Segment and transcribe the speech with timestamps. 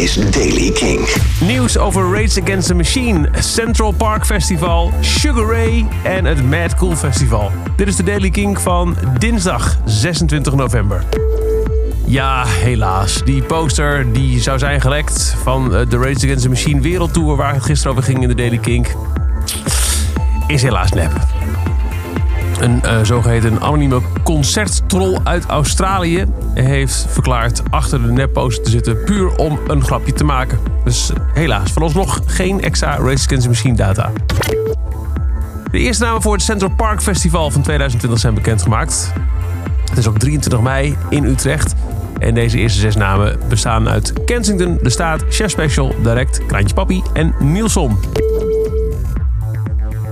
[0.00, 1.08] is Daily King.
[1.40, 6.96] Nieuws over Rage Against the Machine, Central Park Festival, Sugar Ray en het Mad Cool
[6.96, 7.50] Festival.
[7.76, 11.04] Dit is de Daily King van dinsdag 26 november.
[12.06, 13.22] Ja, helaas.
[13.24, 17.36] Die poster die zou zijn gelekt van eh, de Rage Against the Machine Wereldtour...
[17.36, 18.86] waar het gisteren over ging in de Daily King,
[20.46, 21.12] is helaas nep.
[22.60, 26.24] Een uh, zogeheten anonieme concerttroll uit Australië
[26.54, 30.58] heeft verklaard achter de nepposter te zitten puur om een grapje te maken.
[30.84, 34.10] Dus helaas, nog geen extra Race Against the Machine data.
[35.70, 39.12] De eerste namen voor het Central Park Festival van 2020 zijn bekendgemaakt.
[39.88, 41.74] Het is ook 23 mei in Utrecht.
[42.18, 47.02] En deze eerste zes namen bestaan uit Kensington, De Staat, Chef Special, Direct, Kraantje Papi
[47.12, 47.98] en Nielson.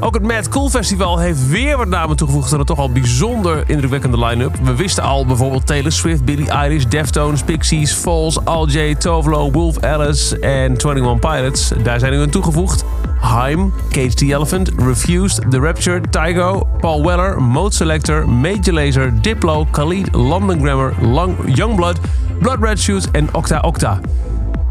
[0.00, 3.64] Ook het Mad Cool Festival heeft weer wat namen toegevoegd aan een toch al bijzonder
[3.66, 4.56] indrukwekkende line-up.
[4.62, 9.80] We wisten al bijvoorbeeld Taylor Swift, Billie Eilish, Deftones, Pixies, Falls, Al J, Tovlo, Wolf
[9.80, 11.72] Alice en 21 Pilots.
[11.82, 12.84] Daar zijn nu aan toegevoegd.
[13.20, 19.66] Haim, Cage the Elephant, Refused, The Rapture, Tygo, Paul Weller, Mode Selector, Major Lazer, Diplo,
[19.70, 21.98] Khalid, London Grammar, Long, Youngblood,
[22.40, 24.00] Blood Red Shoes en Octa Octa.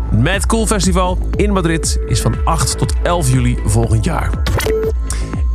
[0.09, 4.29] Het Mad Cool Festival in Madrid is van 8 tot 11 juli volgend jaar.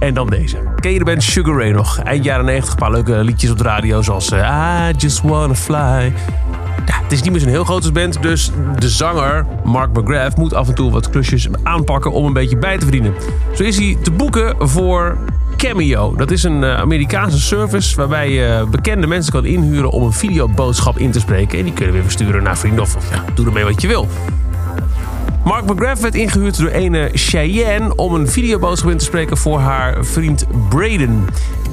[0.03, 0.57] En dan deze.
[0.81, 1.99] Ken je de band Sugar Ray nog?
[1.99, 5.55] Eind jaren 90, een paar leuke liedjes op de radio zoals uh, I Just Wanna
[5.55, 6.13] Fly.
[6.85, 10.69] Het is niet meer zo'n heel grote band, dus de zanger Mark McGrath moet af
[10.69, 13.15] en toe wat klusjes aanpakken om een beetje bij te verdienen.
[13.55, 15.17] Zo is hij te boeken voor
[15.57, 16.15] Cameo.
[16.17, 21.11] Dat is een Amerikaanse service waarbij je bekende mensen kan inhuren om een videoboodschap in
[21.11, 21.59] te spreken.
[21.59, 24.09] En die kunnen we weer versturen naar vrienden of ja, doe ermee wat je wil.
[25.45, 30.05] Mark McGrath werd ingehuurd door ene Cheyenne om een videoboodschap in te spreken voor haar
[30.05, 31.27] vriend Braden.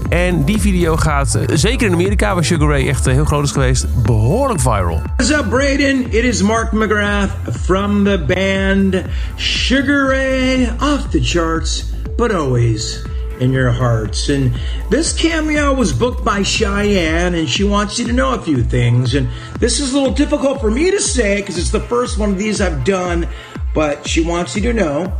[0.09, 4.03] En die video gaat, zeker in Amerika, waar Sugar Ray echt heel groot is geweest,
[4.05, 5.01] behoorlijk viral.
[5.15, 6.05] What's up, Braden?
[6.05, 7.29] It is Mark McGrath
[7.63, 9.03] from the band
[9.35, 10.69] Sugar Ray.
[10.79, 11.85] Off the charts,
[12.17, 13.03] but always
[13.39, 14.29] in your hearts.
[14.29, 14.51] And
[14.89, 19.15] this cameo was booked by Cheyenne, and she wants you to know a few things.
[19.15, 19.27] And
[19.59, 22.37] this is a little difficult for me to say because it's the first one of
[22.37, 23.27] these I've done,
[23.73, 25.13] but she wants you to know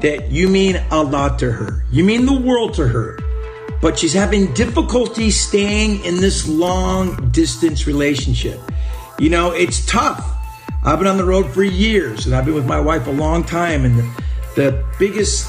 [0.00, 1.84] that you mean a lot to her.
[1.90, 3.18] You mean the world to her.
[3.80, 8.60] But she's having difficulty staying in this long distance relationship.
[9.18, 10.24] You know, it's tough.
[10.84, 13.44] I've been on the road for years and I've been with my wife a long
[13.44, 14.22] time, and the,
[14.56, 15.48] the biggest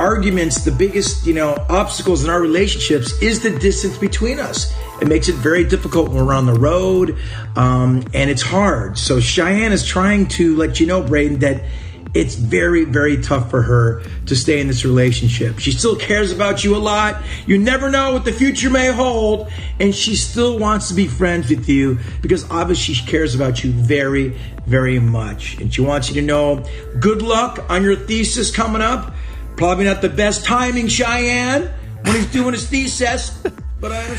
[0.00, 4.74] arguments, the biggest, you know, obstacles in our relationships is the distance between us.
[5.02, 7.18] It makes it very difficult when we're on the road,
[7.54, 8.96] um, and it's hard.
[8.96, 11.64] So Cheyenne is trying to let you know, Braden, that
[12.12, 15.58] it's very, very tough for her to stay in this relationship.
[15.58, 17.22] She still cares about you a lot.
[17.46, 21.50] You never know what the future may hold, and she still wants to be friends
[21.50, 25.60] with you because obviously she cares about you very, very much.
[25.60, 26.64] And she wants you to know
[26.98, 29.14] good luck on your thesis coming up.
[29.60, 31.70] Probably not the best timing, Cheyenne,
[32.04, 33.30] when he's doing his thesis.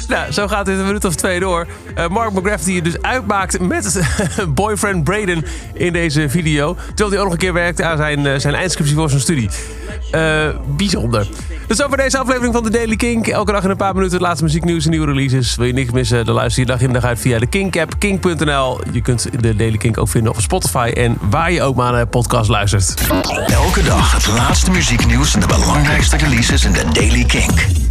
[0.07, 1.67] Nou, zo gaat dit een minuut of twee door.
[1.97, 4.01] Uh, Mark McGrath die je dus uitmaakt met
[4.55, 6.75] boyfriend Braden in deze video.
[6.87, 9.49] Terwijl hij ook nog een keer werkt aan zijn, uh, zijn eindscriptie voor zijn studie.
[10.15, 11.27] Uh, bijzonder.
[11.67, 13.27] Dus over deze aflevering van de Daily Kink.
[13.27, 15.55] Elke dag in een paar minuten het laatste muzieknieuws en nieuwe releases.
[15.55, 18.81] Wil je niks missen, dan luister je dag in dag uit via de Kink-app, kink.nl.
[18.91, 22.07] Je kunt de Daily Kink ook vinden op Spotify en waar je ook maar naar
[22.07, 22.93] podcast luistert.
[23.47, 27.90] Elke dag het laatste muzieknieuws en de belangrijkste releases in de Daily Kink.